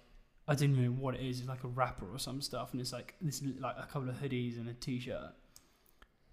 [0.48, 1.38] I don't even know what it is.
[1.40, 4.16] It's like a wrapper or some stuff, and it's like this like a couple of
[4.16, 5.30] hoodies and a t-shirt.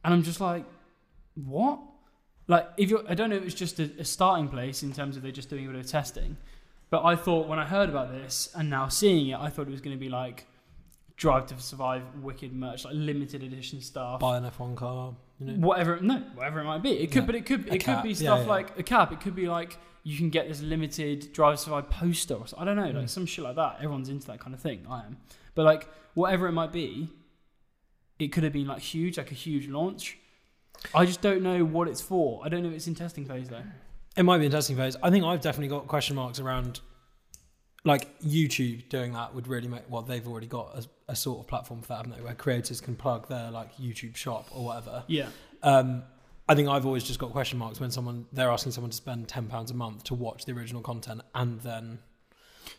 [0.04, 0.66] And I'm just like,
[1.36, 1.80] what?
[2.48, 5.16] Like if you're, I don't know if it's just a, a starting place in terms
[5.16, 6.38] of they're just doing a bit of testing,
[6.90, 9.72] but I thought when I heard about this and now seeing it, I thought it
[9.72, 10.46] was going to be like
[11.18, 14.20] Drive to Survive, wicked merch, like limited edition stuff.
[14.22, 15.14] Buy an F1 car.
[15.40, 15.68] You know.
[15.68, 16.92] Whatever, no, whatever it might be.
[16.92, 17.26] It could, Yeah.
[17.26, 18.46] but it could, A it could be stuff yeah.
[18.48, 19.12] like a cap.
[19.12, 22.36] It could be like you can get this limited Drive to Survive poster.
[22.36, 23.10] Or I don't know, like Mm.
[23.10, 23.76] some shit like that.
[23.78, 24.86] Everyone's into that kind of thing.
[24.90, 25.18] I am,
[25.56, 27.10] but like whatever it might be,
[28.18, 30.18] it could have been like huge, like a huge launch.
[30.96, 32.42] I just don't know what it's for.
[32.46, 33.64] I don't know if it's in testing phase though.
[34.18, 34.98] It might be in testing phase.
[35.02, 36.82] I think I've definitely got question marks around
[37.86, 41.48] like YouTube doing that would really make well they've already got a, a sort of
[41.48, 42.22] platform for that, haven't they?
[42.22, 45.04] Where creators can plug their like YouTube shop or whatever.
[45.08, 45.30] Yeah,
[45.64, 46.04] Um,
[46.50, 49.28] I think I've always just got question marks when someone they're asking someone to spend
[49.30, 52.00] ten pounds a month to watch the original content and then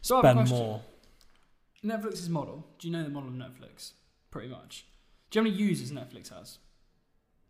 [0.03, 0.83] so I have a spend more.
[1.85, 2.67] Netflix's model.
[2.79, 3.93] Do you know the model of Netflix?
[4.31, 4.85] Pretty much.
[5.31, 6.59] Do you know how many users Netflix has?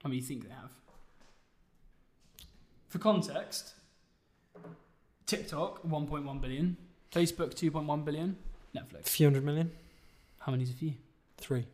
[0.05, 0.71] I mean, you think they have?
[2.91, 3.75] For context,
[5.27, 6.77] TikTok 1.1 billion,
[7.13, 8.37] Facebook 2.1 billion,
[8.75, 9.05] A Netflix.
[9.09, 9.71] few hundred million?
[10.39, 10.95] How many's a few?
[11.39, 11.67] Three.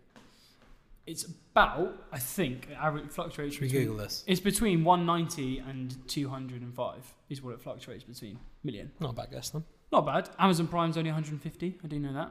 [1.07, 3.55] it's about I think it average fluctuates.
[3.55, 4.24] Should we between, Google this?
[4.26, 8.92] It's between 190 and 205 is what it fluctuates between million.
[9.00, 9.64] Not a bad guess then.
[9.90, 10.29] Not bad.
[10.38, 11.79] Amazon Prime's only 150.
[11.83, 12.31] I do know that.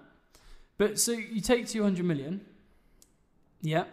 [0.78, 2.42] But so you take 200 million.
[3.62, 3.86] Yeah.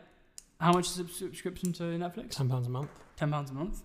[0.60, 2.30] How much is a subscription to Netflix?
[2.36, 2.90] Ten pounds a month.
[3.16, 3.82] Ten pounds a month.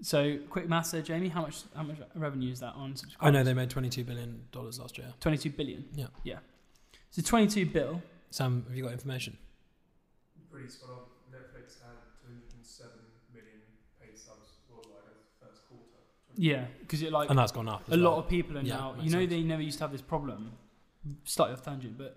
[0.00, 1.28] So quick maths there, Jamie.
[1.28, 1.62] How much?
[1.74, 3.26] How much revenue is that on subscribers?
[3.26, 5.08] I know they made twenty two billion dollars last year.
[5.20, 5.84] 22 billion.
[5.94, 6.06] Yeah.
[6.22, 6.38] Yeah.
[7.10, 8.02] So 22 bill.
[8.30, 9.36] Sam, have you got information?
[10.52, 10.96] Pretty spot on.
[11.34, 12.92] Netflix had 207
[13.34, 13.58] million
[14.00, 15.84] paid subs worldwide as the first quarter.
[16.36, 17.88] Yeah, because it like and that's gone up.
[17.88, 18.94] a as lot of people are Yeah, now.
[19.00, 19.30] You know, sense.
[19.30, 20.52] they never used to have this problem.
[21.24, 22.16] Slightly off tangent, but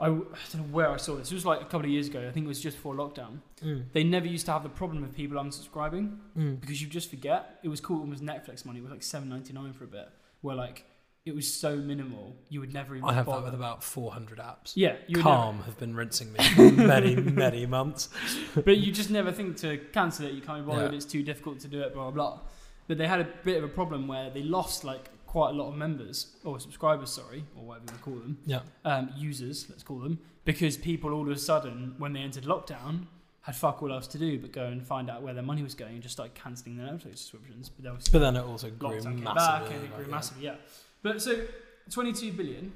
[0.00, 1.30] I, w- I don't know where I saw this.
[1.30, 2.26] It was like a couple of years ago.
[2.28, 3.40] I think it was just before lockdown.
[3.64, 3.86] Mm.
[3.92, 6.60] They never used to have the problem of people unsubscribing Mm.
[6.60, 7.58] because you just forget.
[7.64, 8.02] It was cool.
[8.04, 8.78] It was Netflix money.
[8.78, 10.08] It was like seven ninety nine for a bit.
[10.40, 10.84] Where like
[11.26, 13.08] it was so minimal, you would never even.
[13.08, 13.40] I have bother.
[13.40, 14.72] that with about four hundred apps.
[14.76, 18.08] Yeah, you would Calm have been rinsing me for many, many months.
[18.54, 20.32] but you just never think to cancel it.
[20.32, 20.92] You can't be bothered.
[20.92, 20.96] Yeah.
[20.96, 21.92] It's too difficult to do it.
[21.92, 22.40] Blah blah blah.
[22.86, 25.68] But they had a bit of a problem where they lost like quite a lot
[25.68, 28.38] of members or subscribers, sorry, or whatever you want to call them.
[28.46, 28.60] Yeah.
[28.84, 33.06] um, users, let's call them, because people all of a sudden, when they entered lockdown,
[33.42, 35.74] had fuck all else to do but go and find out where their money was
[35.74, 37.68] going and just started cancelling their Netflix subscriptions.
[37.68, 39.22] But But then it also grew massively.
[39.22, 40.10] back and it like, grew yeah.
[40.10, 40.44] massively.
[40.44, 40.54] Yeah,
[41.02, 41.44] but so
[41.90, 42.72] 22 billion.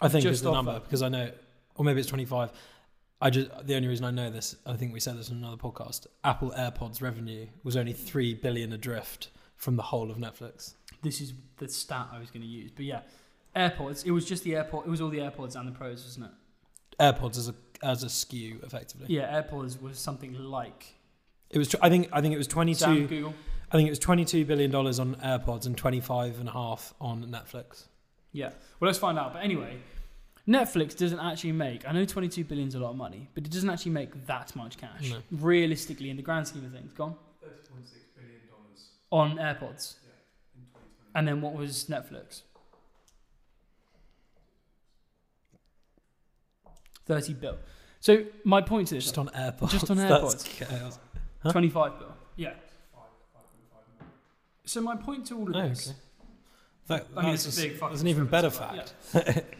[0.00, 0.84] I think is the number that.
[0.84, 1.30] because I know,
[1.74, 2.50] or maybe it's twenty five.
[3.20, 5.56] I just the only reason I know this, I think we said this in another
[5.56, 6.06] podcast.
[6.22, 10.74] Apple AirPods revenue was only three billion adrift from the whole of Netflix.
[11.02, 13.00] This is the stat I was going to use, but yeah,
[13.56, 14.04] AirPods.
[14.06, 14.86] It was just the AirPod.
[14.86, 16.32] It was all the AirPods and the Pros, wasn't it?
[17.00, 19.06] AirPods as a as a SKU, effectively.
[19.08, 20.94] Yeah, AirPods was something like.
[21.50, 21.74] It was.
[21.80, 22.08] I think.
[22.12, 23.06] I think it was twenty Sam.
[23.06, 23.34] Google.
[23.70, 26.52] I think it was twenty two billion dollars on AirPods and twenty five and a
[26.52, 27.84] half on Netflix.
[28.32, 28.50] Yeah.
[28.80, 29.32] Well, let's find out.
[29.34, 29.78] But anyway,
[30.46, 31.86] Netflix doesn't actually make.
[31.88, 34.54] I know 22 billion is a lot of money, but it doesn't actually make that
[34.56, 35.10] much cash.
[35.10, 35.18] No.
[35.30, 37.48] Realistically, in the grand scheme of things, gone 30.6
[38.16, 39.96] billion dollars on AirPods.
[40.04, 40.07] in 2020.
[41.18, 42.42] And then what was Netflix?
[47.06, 47.56] 30 bill.
[47.98, 49.70] So my point is Just on AirPods.
[49.70, 50.44] Just on That's AirPods.
[50.68, 50.98] chaos.
[51.42, 51.50] huh?
[51.50, 52.14] 25 bill.
[52.36, 52.50] Yeah.
[52.94, 53.02] Five,
[53.34, 54.12] 5.5 million.
[54.64, 55.96] So my point to all of Oh, this, okay.
[56.86, 58.94] That, I mean, it's a big fucking an even better fact.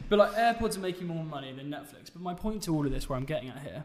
[0.08, 2.12] but like AirPods are making more money than Netflix.
[2.12, 3.84] But my point to all of this, where I'm getting at here,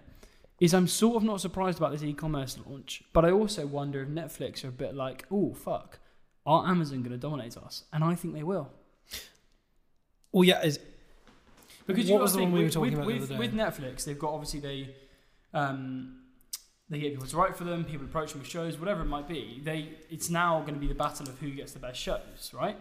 [0.59, 4.09] is I'm sort of not surprised about this e-commerce launch, but I also wonder if
[4.09, 5.97] Netflix are a bit like, oh fuck,
[6.45, 7.83] are Amazon going to dominate us?
[7.93, 8.69] And I think they will.
[10.31, 10.61] Well, yeah.
[10.63, 10.79] Is,
[11.85, 13.53] Because What you was the one we were talking with, about the other with?
[13.53, 14.95] Netflix, they've got obviously they
[15.53, 16.19] um,
[16.89, 19.27] they get people to write for them, people approach them with shows, whatever it might
[19.27, 19.61] be.
[19.63, 22.77] They it's now going to be the battle of who gets the best shows, right?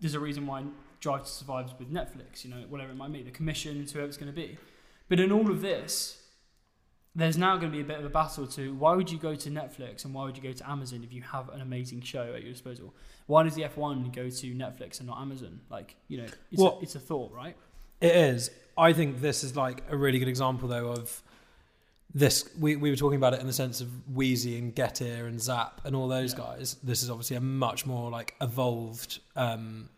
[0.00, 0.64] There's a reason why
[1.00, 4.16] Drive to Survive's with Netflix, you know, whatever it might be, the commissions, whoever it's
[4.16, 4.58] going to be.
[5.08, 6.19] But in all of this,
[7.14, 9.34] there's now going to be a bit of a battle to why would you go
[9.34, 12.32] to Netflix and why would you go to Amazon if you have an amazing show
[12.34, 12.94] at your disposal?
[13.26, 15.60] Why does the F1 go to Netflix and not Amazon?
[15.70, 17.56] Like, you know, it's, Well- a, it's a thought, right?
[18.00, 18.50] It is.
[18.78, 21.22] I think this is like a really good example, though, of
[22.14, 22.48] this.
[22.58, 25.80] We, we were talking about it in the sense of Weezy and Getir and Zapp
[25.84, 26.38] and all those Yeah.
[26.38, 26.76] guys.
[26.82, 29.90] This is obviously a much more like evolved um,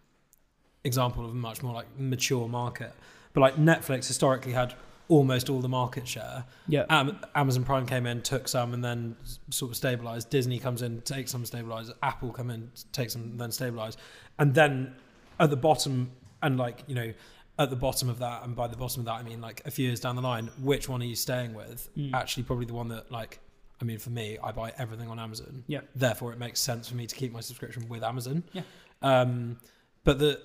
[0.85, 2.93] example of a much more like mature market.
[3.35, 4.75] But like Netflix historically had
[5.13, 6.45] almost all the market share.
[6.67, 6.85] Yeah.
[6.89, 9.17] Am- Amazon Prime came in, took some, and then
[9.51, 10.31] sort of stabilized.
[10.31, 11.91] Disney comes in, takes some, stabilize.
[12.03, 13.97] Apple come in, takes some, then stabilize.
[14.39, 14.95] And then
[15.39, 16.11] at the bottom,
[16.43, 17.13] and like you know,
[17.59, 19.71] at the bottom of that, and by the bottom of that, I mean like a
[19.71, 21.91] few years down the line, which one are you staying with?
[21.97, 22.15] Mm.
[22.15, 23.39] Actually, probably the one that like.
[23.81, 25.65] I mean, for me, I buy everything on Amazon.
[25.67, 25.81] Yeah.
[25.97, 28.45] Therefore, it makes sense for me to keep my subscription with Amazon.
[28.53, 28.63] Yeah.
[29.03, 29.59] Um,
[30.05, 30.41] but the,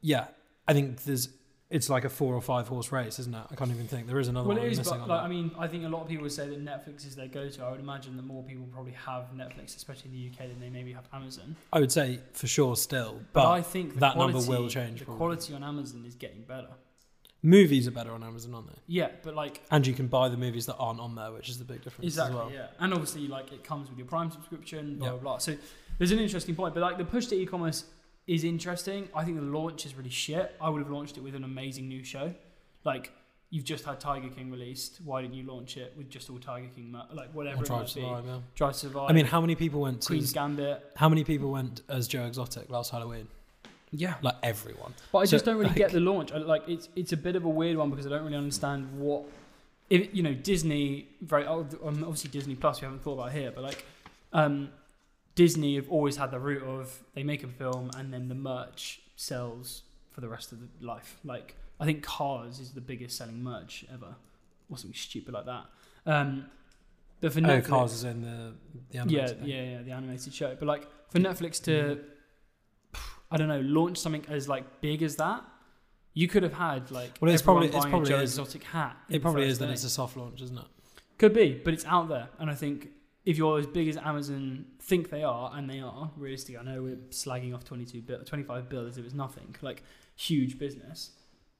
[0.00, 0.26] yeah,
[0.66, 1.28] I think there's,
[1.70, 3.42] it's like a four or five horse race, isn't it?
[3.50, 4.66] I can't even think there is another Well, one.
[4.66, 5.22] it I'm missing but like.
[5.22, 7.62] I mean, I think a lot of people would say that Netflix is their go-to.
[7.64, 10.68] I would imagine that more people probably have Netflix, especially in the UK, than they
[10.68, 11.54] maybe have Amazon.
[11.72, 14.98] I would say for sure still, But, but, I think that quality, number will change
[14.98, 15.18] The probably.
[15.18, 16.68] quality on Amazon is getting better.
[17.42, 18.78] movies are better on Amazon, aren't they?
[18.86, 21.58] Yeah, but like And you can buy the movies that aren't on there, which is
[21.58, 22.52] the big difference exactly, as well.
[22.52, 25.12] yeah, and obviously like it comes with your Prime subscription, blah Yeah.
[25.12, 25.38] blah blah.
[25.38, 25.56] So
[25.98, 27.84] there's an interesting point, but like the push to e-commerce
[28.26, 29.08] is interesting.
[29.14, 30.54] I think the launch is really shit.
[30.60, 32.34] I would have launched it with an amazing new show,
[32.84, 33.12] like.
[33.52, 35.00] You've just had Tiger King released.
[35.04, 37.80] Why didn't you launch it with just all Tiger King, like whatever Or it Drive
[37.80, 38.00] might to be?
[38.02, 38.38] Survive, yeah.
[38.54, 39.10] Drive to Survive.
[39.10, 40.88] I mean, how many people went to Queen's Gambit.
[40.94, 43.26] how many people went as Joe Exotic last Halloween?
[43.90, 44.94] Yeah, Like everyone.
[45.10, 46.30] but I So, just don't really get the launch.
[46.30, 48.86] I, like it's it's a bit of a weird one because I don't really understand
[48.96, 49.24] what,
[49.88, 51.08] if you know Disney.
[51.20, 52.80] Very oh, um, obviously Disney Plus.
[52.80, 53.84] We haven't thought about here, but like,
[54.32, 54.68] um,
[55.34, 59.00] Disney have always had the route of they make a film and then the merch
[59.16, 61.18] sells for the rest of the life.
[61.24, 64.16] Like I think Cars is the biggest selling merch ever,
[64.68, 65.64] or something stupid like that.
[66.06, 66.46] Um,
[67.20, 69.48] but for Oh, Netflix, Cars is in the the yeah, animated yeah, thing.
[69.72, 70.54] yeah, the animated show.
[70.58, 72.00] But like for Netflix to,
[73.30, 75.44] I don't know, launch something as like big as that,
[76.14, 78.96] you could have had like Well, it's probably- it's probably a Joe is- Exotic hat.
[79.08, 79.72] It probably is that day.
[79.72, 80.64] it's a soft launch, isn't it?
[81.18, 82.88] Could be, but it's out there, and I think
[83.30, 86.82] if you're as big as Amazon think they are, and they are, realistically, I know
[86.82, 89.82] we're slagging off 22 bill, 25 bill as if it's nothing, like
[90.16, 91.10] huge business.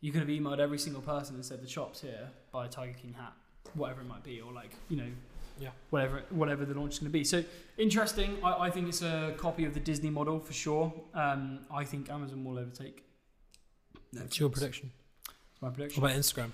[0.00, 2.94] You could have emailed every single person and said the shop's here, buy a Tiger
[3.00, 3.33] King hat,
[3.74, 5.11] whatever it might be, or like you know,
[5.61, 5.70] Yeah.
[5.90, 7.22] whatever whatever the launch is going to be.
[7.24, 7.44] So
[7.78, 8.38] interesting.
[8.42, 10.92] I, I think it's a copy of the Disney model for sure.
[11.14, 13.04] Um, I think Amazon will overtake.
[14.12, 14.52] What's your Netflix.
[14.54, 14.90] prediction?
[15.61, 16.02] My prediction.
[16.02, 16.50] What about Instagram?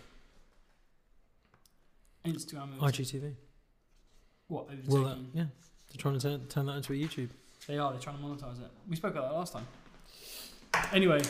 [2.25, 2.77] Instagram.
[2.81, 3.35] IGTV.
[4.49, 4.69] What?
[4.87, 5.11] Will that?
[5.13, 5.45] overtaking- Yeah.
[5.89, 7.29] They're trying to turn, turn that into a YouTube.
[7.67, 7.91] They are.
[7.93, 8.71] They're trying to monetize it.
[8.89, 9.67] We spoke about that last time.
[10.93, 11.23] Anyway,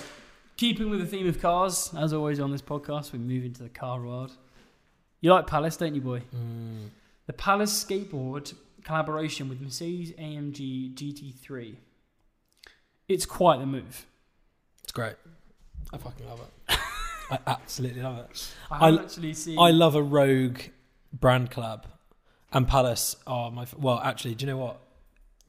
[0.57, 3.68] keeping with the theme of cars, as always on this podcast, we move into the
[3.68, 4.33] car world.
[5.20, 6.22] You like Palace, don't you, boy?
[6.35, 6.88] Mm.
[7.26, 11.76] The Palace skateboard collaboration with Mercedes AMG GT3.
[13.09, 14.07] It's quite the move.
[14.83, 15.14] It's great.
[15.92, 16.79] I fucking love it.
[17.31, 18.55] I absolutely love it.
[18.70, 19.59] I I- haven't actually seen.
[19.59, 20.59] I love a rogue
[21.12, 21.85] brand collab,
[22.52, 23.66] and Palace are my.
[23.76, 24.80] Well, actually, do you know what?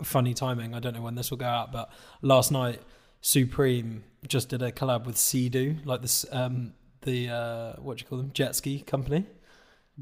[0.03, 0.73] Funny timing.
[0.75, 1.89] I don't know when this will go out, but
[2.21, 2.81] last night
[3.21, 8.07] Supreme just did a collab with Sea-Doo, like this, um, the uh, what do you
[8.07, 9.25] call them, jet ski company.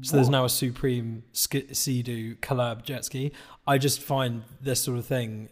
[0.02, 3.32] So there's now a Supreme sk- Sea-Doo collab jet ski.
[3.66, 5.48] I just find this sort of thing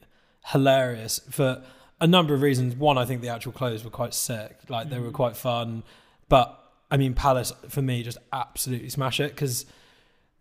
[0.49, 1.63] hilarious for
[1.99, 2.77] a number of reasons.
[2.77, 5.15] One, I think the actual clothes were quite sick, like they were Mhm.
[5.15, 5.83] quite fun.
[6.29, 9.65] But I mean, Palace for me just absolutely smash it because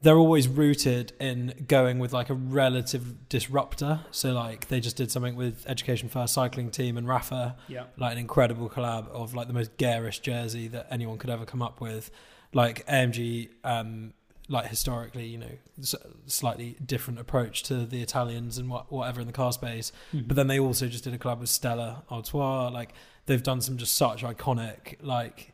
[0.04, 4.02] they're always rooted in going with like a relative disruptor.
[4.12, 7.86] So like they just did something with Education First cycling team and Rapha, Yeah.
[7.98, 11.62] like an incredible collab of like the most garish jersey that anyone could ever come
[11.62, 12.12] up with.
[12.54, 14.14] Like AMG, um,
[14.50, 15.52] like historically, you know,
[16.28, 19.94] slightly different approach to the Italians and what, whatever in the car space.
[20.14, 20.28] Mhm.
[20.28, 22.68] But then they also just did a collab with Stella Artois.
[22.68, 22.94] Like
[23.26, 25.54] they've done some just such iconic, like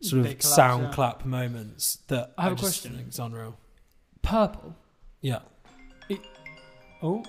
[0.00, 0.90] sort of collabs, sound yeah.
[0.92, 3.04] clap moments that I have a just question.
[3.06, 3.58] It's unreal.
[4.22, 4.74] Purple.
[5.20, 5.40] Yeah,
[7.02, 7.24] Oh.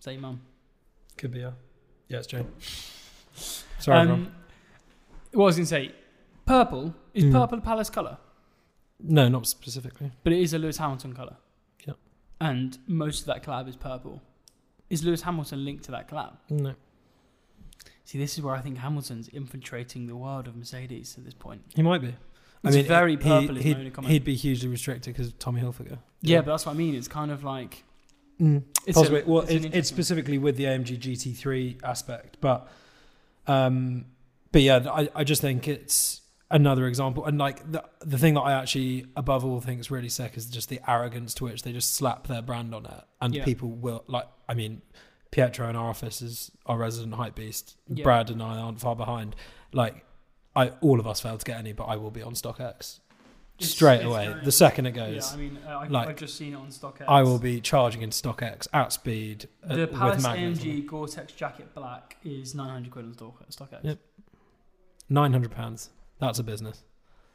[0.00, 0.40] Say, mum.
[1.16, 1.40] could be.
[1.40, 1.52] Yeah,
[2.08, 2.48] yeah, it's Jane.
[3.78, 4.26] Sorry, everyone.
[4.26, 4.34] Um,
[5.32, 5.92] what I was going to say,
[6.46, 7.32] purple is Mm.
[7.32, 8.18] purple a Palace colour,
[9.00, 10.12] No, not specifically.
[10.24, 11.36] but it is a Lewis Hamilton colour.
[11.86, 11.96] Yep.
[12.40, 14.22] And most of that collab is purple.
[14.90, 16.36] Is Lewis Hamilton linked to that collab?
[16.50, 16.74] No,
[18.04, 21.62] See, this is where I think Hamilton's infiltrating the world of Mercedes at this point.
[21.74, 22.14] he might be.
[22.64, 23.56] It's very he- purple.
[23.56, 25.98] is my He'd, he'd be hugely restricted because Tommy Hilfiger.
[26.20, 26.94] yeah, but that's what I mean.
[26.94, 27.84] It's kind of like
[28.40, 28.62] Mm.
[28.86, 29.20] it's Possibly.
[29.22, 32.66] a, well, it's an it's, it's specifically with the AMG GT3 aspect, but
[33.46, 34.06] um,
[34.52, 36.20] but yeah, I, I just think it's
[36.50, 40.08] another example, and like the the thing that I actually above all think is really
[40.08, 43.34] sick is just the arrogance to which they just slap their brand on it, and
[43.34, 43.44] Yeah.
[43.44, 44.26] people will like.
[44.48, 44.82] I mean,
[45.30, 47.76] Pietro in our office is our resident hype beast.
[47.88, 48.02] Yeah.
[48.04, 49.34] Brad and I aren't far behind.
[49.72, 50.04] Like,
[50.54, 53.00] I all of us failed to get any, but I will be on StockX
[53.58, 54.28] straight it's away.
[54.28, 55.28] very- The second it goes.
[55.28, 55.34] Yeah.
[55.34, 57.04] I mean, uh, I, like, I've just seen it on StockX.
[57.06, 61.72] I will be charging in StockX at speed uh, The with Palace AMG Gore-Tex jacket
[61.74, 63.84] black is 900 quid on Stock- StockX.
[63.84, 63.98] Yep.
[65.08, 65.90] Nine hundred pounds.
[66.18, 66.82] That's a business.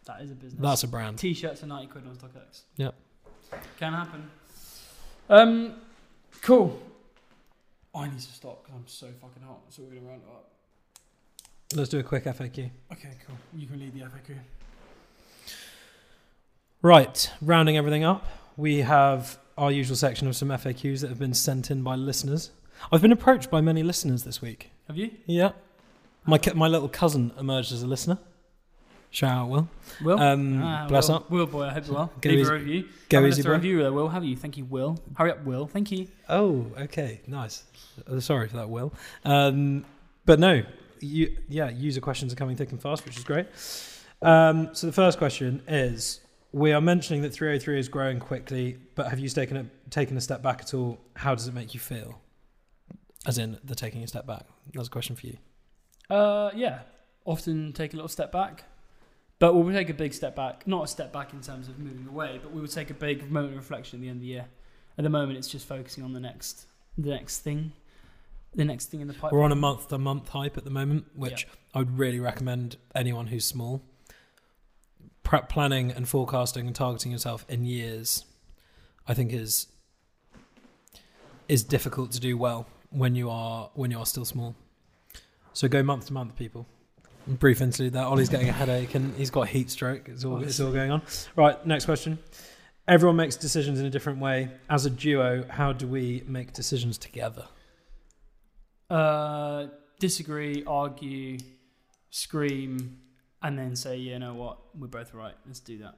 [0.06, 0.62] That is a business.
[0.62, 1.17] That's a brand.
[1.19, 2.62] T-shirts are 90 quid on StockX.
[2.77, 2.95] Yep.
[3.77, 4.30] Can happen.
[5.30, 5.75] Um,
[6.41, 6.82] cool.
[7.93, 9.60] I need to stop because I'm so fucking hot.
[9.69, 10.51] So we're gonna round it up.
[11.75, 12.69] Let's do a quick FAQ.
[12.93, 13.36] Okay, cool.
[13.56, 14.38] You can lead the FAQ.
[16.82, 18.25] Right, rounding everything up,
[18.56, 22.51] we have our usual section of some FAQs that have been sent in by listeners.
[22.91, 24.69] I've been approached by many listeners this week.
[24.88, 25.12] Have you?
[25.25, 25.51] Yeah,
[26.25, 28.19] my cu- my little cousin emerged as a listener.
[29.10, 29.69] Shout out, Will.
[30.03, 30.19] Will?
[30.19, 31.15] Um, Ah, bless Will.
[31.15, 31.32] up.
[31.32, 32.12] Will, boy, I hope you well.
[32.21, 32.84] Go Leave easy- a review.
[33.10, 33.56] Go Haven't easy, left a boy.
[33.56, 34.10] review Will.
[34.10, 34.36] Have you?
[34.38, 34.99] Thank you, Will.
[35.17, 35.65] Hurry up, Will.
[35.65, 36.08] Thank you.
[36.30, 37.63] Oh, okay, nice.
[38.10, 38.93] Uh, sorry for that, Will.
[39.25, 39.86] Um,
[40.25, 40.62] but no,
[41.01, 43.47] you, yeah, user questions are coming thick and fast, which is great.
[44.21, 49.07] Um, so the first question is: We are mentioning that 303 is growing quickly, but
[49.07, 50.99] have you taken a taken a step back at all?
[51.15, 52.21] How does it make you feel?
[53.25, 54.45] As in, the taking a step back.
[54.73, 55.38] That's a question for you.
[56.10, 56.79] Uh, yeah.
[57.25, 58.63] Often take a little step back,
[59.39, 60.65] but we'll take a big step back.
[60.65, 63.29] Not a step back in terms of moving away, but we will take a big
[63.29, 64.45] moment of reflection at the end of the year.
[64.97, 67.73] At the moment, it's just focusing on the next, the next thing,
[68.57, 69.33] the next thing in the pipeline.
[69.33, 72.77] We're on a month to month hype at the moment, which I would really recommend
[72.93, 73.81] anyone who's small.
[75.23, 78.25] Prep planning and forecasting and targeting yourself in years,
[79.07, 79.67] I think is
[81.47, 84.55] is difficult to do well when you are when you are still small.
[85.53, 86.65] So go month to month, people.
[87.27, 88.05] Brief interlude there.
[88.05, 90.07] Ollie's getting a headache and he's got heat stroke.
[90.07, 91.01] It's all, it's all going on.
[91.35, 92.19] Right, next question.
[92.87, 94.49] Everyone makes decisions in a different way.
[94.69, 97.45] As a duo, how do we make decisions together?
[98.89, 99.67] Uh,
[100.00, 101.38] disagree, argue,
[102.10, 103.00] scream,
[103.41, 105.36] and then say, "Yeah, you know what, we're both right.
[105.45, 105.95] Let's do that.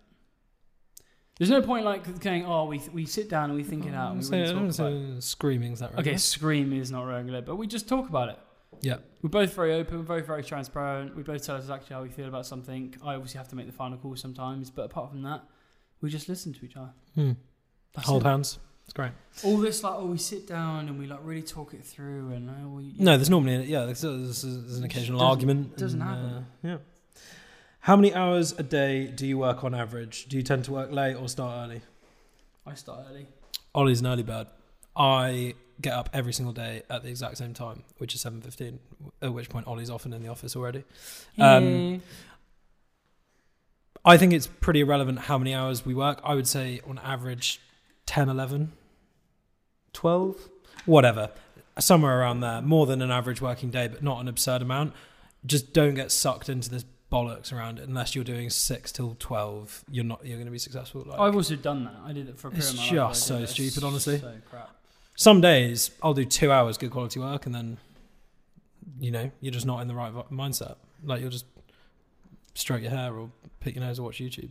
[1.37, 4.11] There's no point like going, oh, we we sit down and we think it out.
[4.11, 5.23] And we So- really talk about it.
[5.23, 5.99] screaming is that right?
[6.05, 8.39] Okay, scream is not regular, but we just talk about it.
[8.81, 8.97] Yeah.
[9.21, 11.15] We're both very open, very, very transparent.
[11.15, 12.93] We both tell us exactly how we feel about something.
[13.03, 15.43] I obviously have to make the final call sometimes, but apart from that,
[16.01, 16.93] we just listen to each other.
[17.15, 17.31] Hmm.
[17.97, 18.25] Hold it.
[18.25, 18.59] hands.
[18.89, 19.11] It's great.
[19.43, 22.49] All this, like, oh, we sit down and we like really talk it through, and
[22.49, 25.77] oh, we, No, there's normally yeah, there's, there's, there's an occasional doesn't- argument.
[25.77, 26.25] doesn't and, happen.
[26.25, 26.77] uh, yeah.
[27.81, 30.25] How many hours a day do you work on average?
[30.27, 31.81] Do you tend to work late or start early?
[32.65, 33.27] I start early.
[33.75, 34.47] Ollie's an early bird.
[34.95, 38.79] I get up every single day at the exact same time, which is seven fifteen.
[39.21, 40.83] At which point Ollie's often in the office already.
[41.37, 42.01] Um,
[44.03, 46.19] I think it's pretty irrelevant how many hours we work.
[46.23, 47.61] I would say on average
[48.09, 48.71] 10, 11,
[49.93, 50.49] 12,
[50.87, 51.29] whatever.
[51.77, 52.59] Somewhere around there.
[52.59, 54.93] More than an average working day, but not an absurd amount.
[55.45, 59.85] Just don't get sucked into this bollocks around it unless you're doing 6 till 12.
[59.91, 61.03] You're not you're going to be successful.
[61.05, 61.93] Like, I've also done that.
[62.03, 63.13] I did it for a period It's of my life.
[63.13, 64.17] just where so stupid, honestly.
[64.19, 64.69] So crap.
[65.15, 67.77] some days I'll do 2 hours good quality work and then
[68.99, 70.77] you know, you're just not in the right mindset.
[71.03, 71.45] Like you'll just
[72.55, 74.49] stroke your hair or pick your nose or watch YouTube.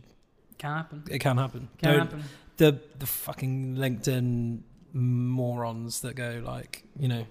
[0.57, 1.03] Can happen.
[1.11, 1.67] It can happen.
[1.77, 2.23] Can Don't- happen.
[2.59, 4.59] The the fucking LinkedIn
[4.93, 7.25] morons that go like, you know,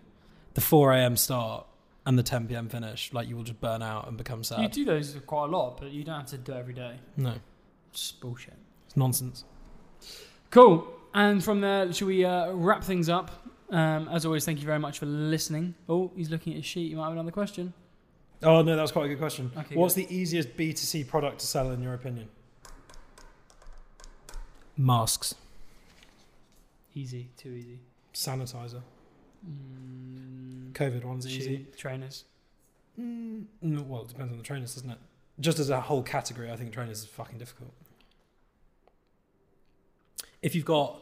[0.55, 1.17] the 4 a.m.
[1.17, 1.67] start
[2.07, 2.69] and the 10 p.m.
[2.69, 4.61] finish, like you will just burn out and become sad.
[4.61, 6.97] You do those quite a lot, but you don't have to do it every day.
[7.17, 7.35] No,
[7.91, 8.55] It's just bullshit.
[8.87, 9.45] it's nonsense.
[10.51, 10.87] Cool.
[11.15, 13.31] And from there, should we uh, wrap things up?
[13.71, 15.75] Um, as always, thank you very much for listening.
[15.89, 16.91] Oh, he's looking at his sheet.
[16.91, 17.75] You might have another question.
[18.43, 19.51] Oh no, that was quite a good question.
[19.59, 22.29] Okay, What's the easiest B2C product to sell in your opinion?
[24.79, 25.35] Masks,
[26.95, 27.29] Easy.
[27.37, 27.79] Too easy.
[28.15, 28.83] sanitizer,
[29.47, 31.67] Mm, COVID one's shoe, easy.
[31.77, 32.25] Trainers.
[32.99, 34.99] Mm, no, well, it depends on the trainers, doesn't it?
[35.39, 37.73] Just as a whole category, I think trainers is fucking difficult.
[40.43, 41.01] If you've got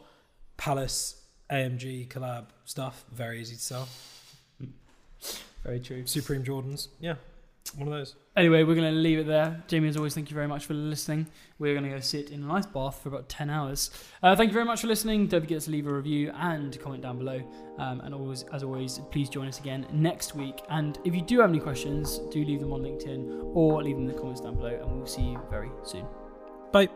[0.57, 3.87] Palace, AMG, collab stuff, very easy to sell.
[5.63, 6.05] Very true.
[6.05, 7.15] Supreme Jordans, yeah,
[7.75, 8.15] one of those.
[8.35, 9.63] Anyway, we're going to leave it there.
[9.67, 11.27] Jamie, as always, thank you very much for listening.
[11.59, 13.89] We're going to go sit in a nice bath for about 10 hours.
[14.21, 15.27] Uh, thank you very much for listening.
[15.27, 17.41] Don't forget to leave a review and comment down below.
[17.77, 20.61] Um, and always, as always, please join us again next week.
[20.69, 24.07] And if you do have any questions, do leave them on LinkedIn or leave them
[24.07, 24.79] in the comments down below.
[24.81, 26.05] And we'll see you very soon.
[26.71, 26.89] Bye.